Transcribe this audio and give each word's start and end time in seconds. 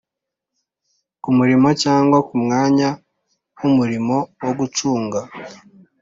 ku 1.21 1.29
murimo 1.37 1.69
cyangwa 1.83 2.17
ku 2.27 2.33
mwanya 2.43 2.89
w’umurimo 3.59 4.17
wo 4.45 4.51
gucunga 4.59 5.19